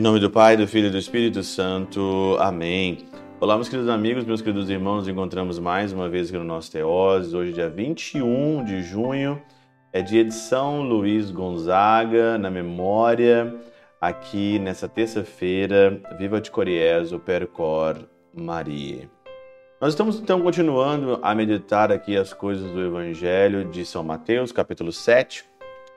Em 0.00 0.02
nome 0.02 0.18
do 0.18 0.30
Pai, 0.30 0.56
do 0.56 0.66
Filho 0.66 0.86
e 0.86 0.90
do 0.90 0.96
Espírito 0.96 1.42
Santo. 1.42 2.34
Amém. 2.40 2.98
Olá, 3.38 3.54
meus 3.54 3.68
queridos 3.68 3.90
amigos, 3.90 4.24
meus 4.24 4.40
queridos 4.40 4.70
irmãos, 4.70 5.00
nos 5.00 5.08
encontramos 5.08 5.58
mais 5.58 5.92
uma 5.92 6.08
vez 6.08 6.28
aqui 6.28 6.38
no 6.38 6.44
nosso 6.44 6.72
Teoses. 6.72 7.34
Hoje, 7.34 7.52
dia 7.52 7.68
21 7.68 8.64
de 8.64 8.82
junho, 8.82 9.42
é 9.92 10.00
dia 10.00 10.24
de 10.24 10.32
São 10.32 10.80
Luís 10.80 11.30
Gonzaga, 11.30 12.38
na 12.38 12.50
memória, 12.50 13.54
aqui 14.00 14.58
nessa 14.58 14.88
terça-feira, 14.88 16.00
Viva 16.18 16.40
de 16.40 16.50
Coriezo, 16.50 17.18
Percor 17.18 17.98
Maria. 18.32 19.19
Nós 19.80 19.94
estamos 19.94 20.20
então 20.20 20.42
continuando 20.42 21.18
a 21.22 21.34
meditar 21.34 21.90
aqui 21.90 22.14
as 22.14 22.34
coisas 22.34 22.70
do 22.70 22.84
Evangelho 22.84 23.64
de 23.64 23.86
São 23.86 24.04
Mateus, 24.04 24.52
capítulo 24.52 24.92
7, 24.92 25.42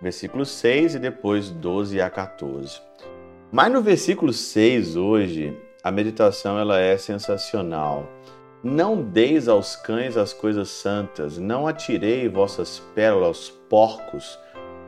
versículo 0.01 0.45
6 0.45 0.95
e 0.95 0.99
depois 0.99 1.49
12 1.49 1.99
a 1.99 2.09
14. 2.09 2.79
Mas 3.51 3.73
no 3.73 3.81
versículo 3.81 4.31
6 4.31 4.95
hoje, 4.95 5.59
a 5.83 5.91
meditação 5.91 6.57
ela 6.57 6.79
é 6.79 6.95
sensacional. 6.95 8.09
Não 8.63 9.03
deis 9.03 9.49
aos 9.49 9.75
cães 9.75 10.15
as 10.15 10.31
coisas 10.31 10.69
santas, 10.69 11.37
não 11.37 11.67
atirei 11.67 12.29
vossas 12.29 12.79
pérolas 12.95 13.27
aos 13.27 13.49
porcos, 13.49 14.39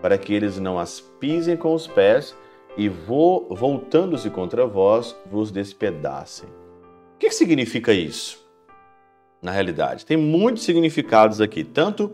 para 0.01 0.17
que 0.17 0.33
eles 0.33 0.57
não 0.57 0.79
as 0.79 1.01
pisem 1.01 1.57
com 1.57 1.73
os 1.73 1.85
pés 1.85 2.33
e 2.77 2.87
voltando-se 2.87 4.29
contra 4.29 4.65
vós, 4.65 5.13
vos 5.29 5.51
despedacem. 5.51 6.47
O 6.47 7.17
que, 7.19 7.27
que 7.27 7.35
significa 7.35 7.91
isso? 7.91 8.44
Na 9.41 9.51
realidade, 9.51 10.05
tem 10.05 10.17
muitos 10.17 10.63
significados 10.63 11.39
aqui. 11.39 11.63
Tanto 11.63 12.11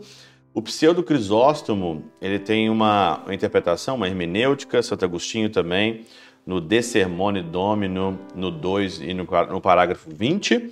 o 0.54 0.60
pseudo 0.60 1.02
Crisóstomo, 1.02 2.04
ele 2.20 2.38
tem 2.38 2.68
uma, 2.68 3.24
interpretação, 3.30 3.96
uma 3.96 4.06
hermenêutica, 4.06 4.82
Santo 4.82 5.04
Agostinho 5.04 5.48
também, 5.48 6.04
no 6.44 6.60
De 6.60 6.82
Sermone 6.82 7.42
Domino, 7.42 8.18
no 8.34 8.50
2 8.50 9.00
e 9.00 9.14
no, 9.14 9.24
no 9.24 9.60
parágrafo 9.60 10.10
20. 10.14 10.70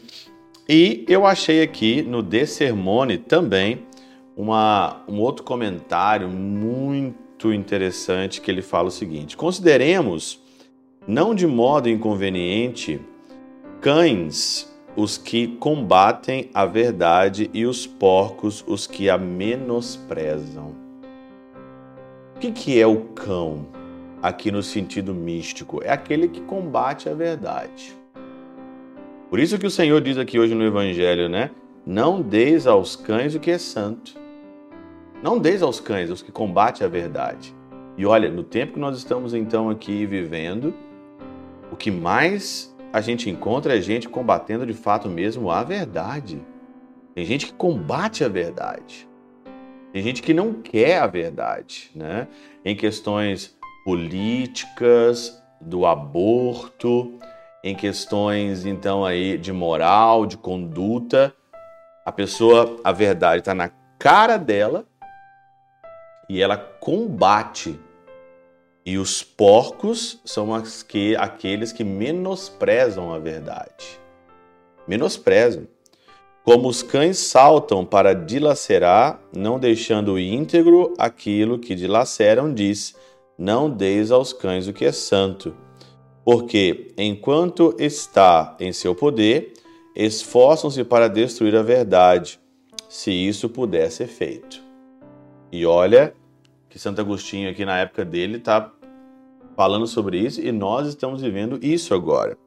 E 0.69 1.05
eu 1.09 1.27
achei 1.27 1.63
aqui 1.63 2.03
no 2.03 2.23
De 2.23 2.47
Sermone 2.47 3.17
também 3.17 3.87
uma, 4.37 5.03
um 5.09 5.19
outro 5.19 5.45
comentário 5.45 6.29
muito 6.29 7.53
interessante 7.53 8.41
que 8.41 8.51
ele 8.51 8.63
fala 8.63 8.89
o 8.89 8.91
seguinte: 8.93 9.37
Consideremos, 9.37 10.43
não 11.09 11.35
de 11.35 11.47
modo 11.47 11.89
inconveniente, 11.89 13.01
cães 13.81 14.70
os 14.97 15.17
que 15.17 15.49
combatem 15.57 16.51
a 16.53 16.67
verdade 16.67 17.51
e 17.55 17.65
os 17.65 17.87
porcos 17.87 18.65
os 18.67 18.87
que 18.87 19.09
a 19.09 19.17
menosprezam. 19.17 20.75
O 22.37 22.39
que, 22.41 22.53
que 22.53 22.81
é 22.81 22.87
o 22.87 23.01
cão? 23.15 23.81
aqui 24.23 24.51
no 24.51 24.63
sentido 24.63 25.15
místico, 25.15 25.81
é 25.83 25.91
aquele 25.91 26.29
que 26.29 26.41
combate 26.41 27.09
a 27.09 27.15
verdade. 27.15 27.97
Por 29.29 29.39
isso 29.39 29.59
que 29.59 29.67
o 29.67 29.71
Senhor 29.71 30.01
diz 30.01 30.19
aqui 30.19 30.39
hoje 30.39 30.55
no 30.55 30.65
Evangelho, 30.65 31.29
né? 31.29 31.51
Não 31.87 32.21
deis 32.21 32.67
aos 32.67 32.97
cães 32.97 33.35
o 33.35 33.41
que 33.41 33.51
é 33.51 33.59
santo. 33.59 34.19
Não 35.23 35.39
deis 35.39 35.63
aos 35.63 35.81
cães 35.81 36.11
os 36.11 36.21
que 36.21 36.33
combatem 36.33 36.87
a 36.87 36.91
verdade. 36.91 37.55
E 37.97 38.05
olha, 38.05 38.31
no 38.31 38.43
tempo 38.43 38.75
que 38.75 38.79
nós 38.79 38.97
estamos 38.97 39.35
então 39.35 39.71
aqui 39.71 40.05
vivendo, 40.05 40.75
o 41.71 41.77
que 41.77 41.91
mais 41.91 42.70
a 42.93 43.01
gente 43.01 43.31
encontra 43.31 43.81
gente 43.81 44.09
combatendo 44.09 44.67
de 44.67 44.75
fato 44.75 45.09
mesmo 45.09 45.51
a 45.51 45.63
verdade. 45.63 46.43
Tem 47.15 47.25
gente 47.25 47.47
que 47.47 47.53
combate 47.53 48.25
a 48.25 48.29
verdade. 48.29 49.09
Tem 49.93 50.03
gente 50.03 50.23
que 50.23 50.33
não 50.33 50.55
quer 50.55 50.99
a 50.99 51.07
verdade, 51.07 51.91
né? 51.95 52.29
Em 52.65 52.77
questões 52.77 53.57
políticas, 53.85 55.41
do 55.61 55.85
aborto, 55.85 57.19
em 57.63 57.75
questões 57.75 58.65
então 58.65 59.05
aí 59.05 59.37
de 59.37 59.53
moral, 59.53 60.25
de 60.25 60.37
conduta. 60.37 61.35
A 62.05 62.11
pessoa, 62.11 62.81
a 62.83 62.93
verdade 62.93 63.41
está 63.41 63.55
na 63.55 63.71
cara 63.99 64.39
dela 64.39 64.87
e 66.29 66.41
ela 66.41 66.57
combate. 66.57 67.79
E 68.85 68.97
os 68.97 69.23
porcos 69.23 70.21
são 70.25 70.55
as 70.55 70.83
que, 70.83 71.15
aqueles 71.17 71.73
que 71.73 71.85
menosprezam 71.85 73.13
a 73.13 73.19
verdade. 73.19 74.01
Menosprezam. 74.89 75.67
Como 76.43 76.69
os 76.69 76.83
cães 76.83 77.19
saltam 77.19 77.85
para 77.85 78.15
dilacerar, 78.15 79.21
não 79.37 79.59
deixando 79.59 80.19
íntegro 80.19 80.95
aquilo 80.99 81.59
que 81.59 81.75
dilaceram, 81.75 82.53
diz: 82.53 82.97
não 83.39 83.71
deis 83.71 84.11
aos 84.11 84.33
cães 84.33 84.67
o 84.67 84.73
que 84.73 84.85
é 84.85 84.93
santo, 84.93 85.55
porque, 86.25 86.93
enquanto 86.97 87.75
está 87.79 88.57
em 88.61 88.73
seu 88.73 88.95
poder, 88.95 89.53
esforçam-se 89.95 90.85
para 90.85 91.09
destruir 91.09 91.57
a 91.57 91.63
verdade, 91.63 92.41
se 92.89 93.11
isso 93.11 93.49
puder 93.49 93.91
ser 93.91 94.09
feito. 94.09 94.63
E 95.53 95.65
olha 95.67 96.15
que 96.71 96.79
Santo 96.79 97.01
Agostinho, 97.01 97.51
aqui 97.51 97.65
na 97.65 97.79
época 97.79 98.05
dele, 98.05 98.37
está 98.39 98.73
falando 99.57 99.89
sobre 99.89 100.19
isso 100.19 100.41
e 100.41 100.53
nós 100.53 100.87
estamos 100.87 101.21
vivendo 101.21 101.59
isso 101.61 101.93
agora. 101.93 102.39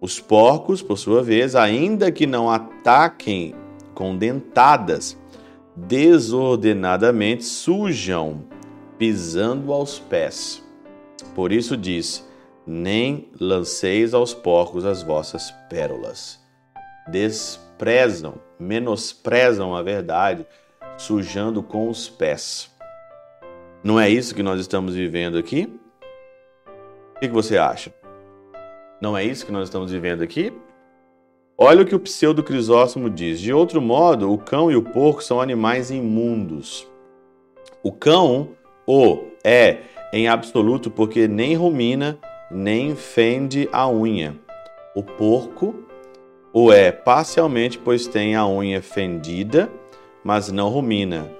Os 0.00 0.18
porcos, 0.18 0.80
por 0.80 0.96
sua 0.96 1.22
vez, 1.22 1.54
ainda 1.54 2.10
que 2.10 2.26
não 2.26 2.50
ataquem 2.50 3.54
com 3.94 4.16
dentadas, 4.16 5.16
desordenadamente 5.76 7.44
sujam 7.44 8.44
pisando 8.98 9.74
aos 9.74 9.98
pés. 9.98 10.64
Por 11.34 11.52
isso 11.52 11.76
diz: 11.76 12.26
Nem 12.66 13.28
lanceis 13.38 14.14
aos 14.14 14.32
porcos 14.32 14.86
as 14.86 15.02
vossas 15.02 15.50
pérolas. 15.68 16.40
Desprezam, 17.08 18.36
menosprezam 18.58 19.74
a 19.76 19.82
verdade, 19.82 20.46
sujando 20.96 21.62
com 21.62 21.90
os 21.90 22.08
pés. 22.08 22.70
Não 23.82 23.98
é 23.98 24.08
isso 24.10 24.34
que 24.34 24.42
nós 24.42 24.60
estamos 24.60 24.94
vivendo 24.94 25.38
aqui? 25.38 25.72
O 27.16 27.20
que 27.20 27.28
você 27.28 27.56
acha? 27.56 27.94
Não 29.00 29.16
é 29.16 29.24
isso 29.24 29.46
que 29.46 29.52
nós 29.52 29.64
estamos 29.68 29.90
vivendo 29.90 30.22
aqui? 30.22 30.52
Olha 31.56 31.82
o 31.82 31.86
que 31.86 31.94
o 31.94 32.00
pseudo 32.00 32.42
Crisóstomo 32.42 33.08
diz. 33.08 33.40
De 33.40 33.52
outro 33.52 33.80
modo, 33.80 34.32
o 34.32 34.38
cão 34.38 34.70
e 34.70 34.76
o 34.76 34.82
porco 34.82 35.22
são 35.22 35.40
animais 35.40 35.90
imundos. 35.90 36.86
O 37.82 37.90
cão 37.90 38.50
o 38.86 39.18
é 39.42 39.78
em 40.12 40.28
absoluto 40.28 40.90
porque 40.90 41.26
nem 41.26 41.54
rumina, 41.54 42.18
nem 42.50 42.94
fende 42.94 43.68
a 43.72 43.88
unha. 43.88 44.36
O 44.94 45.02
porco 45.02 45.74
o 46.52 46.72
é 46.72 46.90
parcialmente, 46.90 47.78
pois 47.78 48.08
tem 48.08 48.34
a 48.34 48.44
unha 48.46 48.82
fendida, 48.82 49.70
mas 50.24 50.50
não 50.50 50.68
rumina. 50.68 51.30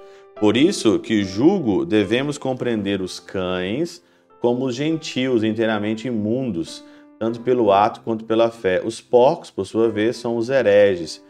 Por 0.41 0.57
isso 0.57 0.97
que 0.97 1.23
julgo 1.23 1.85
devemos 1.85 2.35
compreender 2.35 2.99
os 2.99 3.19
cães 3.19 4.01
como 4.39 4.65
os 4.65 4.75
gentios 4.75 5.43
inteiramente 5.43 6.07
imundos, 6.07 6.83
tanto 7.19 7.41
pelo 7.41 7.71
ato 7.71 8.01
quanto 8.01 8.25
pela 8.25 8.49
fé. 8.49 8.81
Os 8.83 8.99
porcos, 8.99 9.51
por 9.51 9.67
sua 9.67 9.87
vez, 9.87 10.17
são 10.17 10.35
os 10.35 10.49
hereges, 10.49 11.23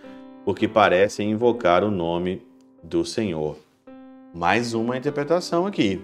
porque 0.45 0.65
parecem 0.65 1.29
invocar 1.29 1.83
o 1.83 1.91
nome 1.91 2.41
do 2.81 3.03
Senhor. 3.03 3.57
Mais 4.33 4.73
uma 4.73 4.95
interpretação 4.95 5.67
aqui. 5.67 5.99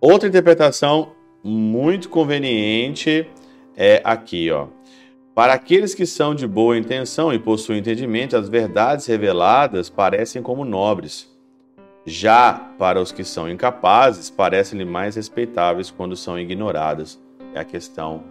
Outra 0.00 0.28
interpretação 0.28 1.12
muito 1.44 2.08
conveniente 2.08 3.24
é 3.76 4.02
aqui, 4.02 4.50
ó. 4.50 4.66
Para 5.32 5.52
aqueles 5.52 5.94
que 5.94 6.04
são 6.04 6.34
de 6.34 6.44
boa 6.44 6.76
intenção 6.76 7.32
e 7.32 7.38
possuem 7.38 7.78
entendimento, 7.78 8.36
as 8.36 8.48
verdades 8.48 9.06
reveladas 9.06 9.88
parecem 9.88 10.42
como 10.42 10.64
nobres. 10.64 11.29
Já 12.04 12.52
para 12.78 13.00
os 13.00 13.12
que 13.12 13.24
são 13.24 13.50
incapazes, 13.50 14.30
parecem-lhe 14.30 14.84
mais 14.84 15.16
respeitáveis 15.16 15.90
quando 15.90 16.16
são 16.16 16.38
ignoradas. 16.38 17.20
É 17.54 17.60
a 17.60 17.64
questão 17.64 18.22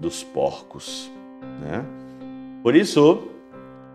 dos 0.00 0.24
porcos, 0.24 1.10
né? 1.60 1.84
Por 2.62 2.74
isso, 2.74 3.28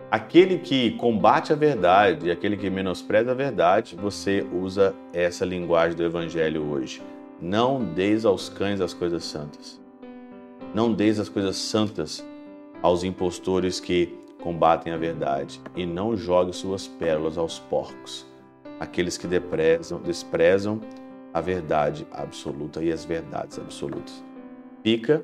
Aquele 0.10 0.60
que 0.60 0.92
combate 0.92 1.52
a 1.52 1.56
verdade, 1.56 2.32
aquele 2.32 2.56
que 2.56 2.70
menospreza 2.70 3.32
a 3.32 3.34
verdade, 3.34 3.98
você 3.98 4.46
usa 4.54 4.96
essa 5.12 5.44
linguagem 5.44 5.98
do 5.98 6.04
evangelho 6.04 6.64
hoje. 6.72 7.02
Não 7.42 7.84
deis 7.84 8.24
aos 8.24 8.48
cães 8.48 8.80
as 8.80 8.94
coisas 8.94 9.26
santas. 9.26 9.78
Não 10.74 10.94
deis 10.94 11.20
as 11.20 11.28
coisas 11.28 11.58
santas 11.58 12.26
aos 12.82 13.04
impostores 13.04 13.82
que 13.82 14.18
combatem 14.42 14.94
a 14.94 14.98
verdade 14.98 15.60
e 15.76 15.86
não 15.86 16.16
jogue 16.16 16.54
suas 16.54 16.88
pérolas 16.88 17.38
aos 17.38 17.60
porcos, 17.60 18.26
aqueles 18.80 19.18
que 19.18 19.28
desprezam, 19.28 20.00
desprezam 20.02 20.82
a 21.34 21.42
verdade 21.42 22.08
absoluta 22.12 22.84
e 22.84 22.92
as 22.92 23.06
verdades 23.06 23.60
absolutas. 23.60 24.24
Fica 24.84 25.22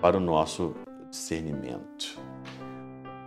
para 0.00 0.16
o 0.16 0.20
nosso 0.20 0.74
discernimento. 1.10 2.18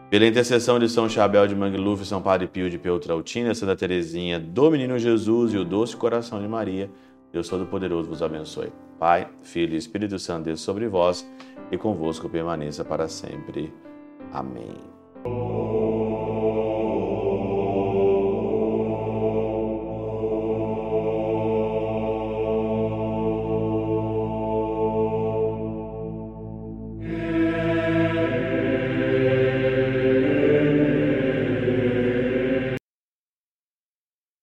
Pela 0.10 0.26
intercessão 0.26 0.78
de 0.78 0.90
São 0.90 1.08
Chabel 1.08 1.48
de 1.48 1.56
Mangluf, 1.56 2.06
São 2.06 2.22
Padre 2.22 2.46
Pio 2.48 2.70
de 2.70 2.78
Peutrautina, 2.78 3.56
Santa 3.56 3.76
Teresinha 3.76 4.40
do 4.40 4.70
Menino 4.70 5.00
Jesus 5.00 5.54
e 5.54 5.58
o 5.58 5.64
doce 5.64 5.96
coração 5.96 6.42
de 6.42 6.48
Maria, 6.48 6.90
Deus 7.32 7.48
Todo-Poderoso 7.48 8.10
vos 8.10 8.22
abençoe. 8.22 8.74
Pai, 9.00 9.30
Filho 9.42 9.74
e 9.74 9.78
Espírito 9.78 10.20
Santo, 10.20 10.46
Deus 10.46 10.60
sobre 10.60 10.88
vós 10.88 11.26
e 11.72 11.78
convosco 11.78 12.28
permaneça 12.28 12.84
para 12.84 13.08
sempre. 13.08 13.74
Amém. 14.34 15.81